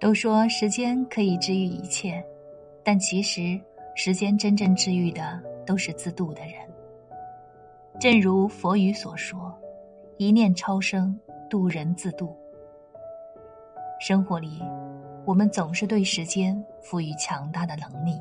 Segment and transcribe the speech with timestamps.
[0.00, 2.24] 都说时间可以治愈一切，
[2.84, 3.60] 但其实
[3.96, 6.52] 时间真正治愈的都是自渡的人。
[8.00, 9.52] 正如佛语所说
[10.16, 11.18] ：“一念超生，
[11.50, 12.32] 渡人自渡。”
[13.98, 14.62] 生活里，
[15.26, 18.20] 我们总是对时间赋予强大的能力，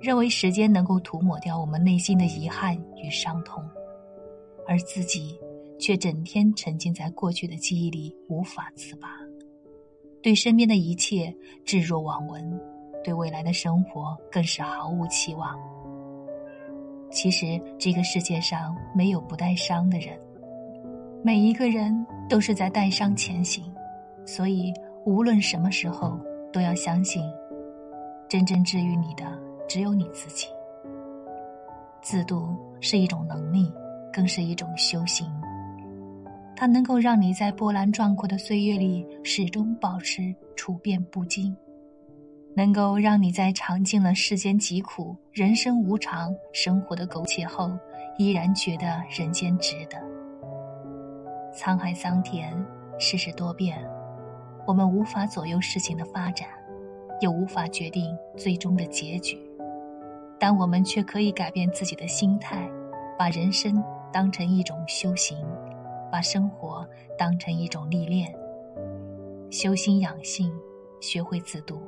[0.00, 3.62] 认为时间能够涂抹掉我们内心的遗憾与伤痛，
[4.66, 5.38] 而自己
[5.78, 9.19] 却整天沉浸在过去的记忆里无法自拔。
[10.22, 11.34] 对身边的一切
[11.64, 12.60] 置若罔闻，
[13.02, 15.58] 对未来的生活更是毫无期望。
[17.10, 20.18] 其实这个世界上没有不带伤的人，
[21.24, 23.64] 每一个人都是在带伤前行，
[24.24, 24.72] 所以
[25.04, 26.20] 无论什么时候
[26.52, 27.22] 都要相信，
[28.28, 29.24] 真正治愈你的
[29.66, 30.46] 只有你自己。
[32.02, 32.48] 自渡
[32.80, 33.72] 是一种能力，
[34.12, 35.26] 更是一种修行。
[36.60, 41.56] 它能够让你在波澜壮阔的岁月里始终保持处变不惊，
[42.54, 47.70] 能够让你在尝尽了世间疾苦、人生无常、生活的苟且后，
[48.18, 49.96] 依然觉得人间值得。
[51.54, 52.52] 沧海桑田，
[52.98, 53.82] 世事多变，
[54.66, 56.46] 我们无法左右事情的发展，
[57.22, 59.38] 又无法决定最终的结局，
[60.38, 62.68] 但我们却可以改变自己的心态，
[63.18, 63.82] 把人生
[64.12, 65.38] 当成一种修行。
[66.10, 66.86] 把生活
[67.16, 68.34] 当成一种历练，
[69.50, 70.52] 修心养性，
[71.00, 71.80] 学会自度。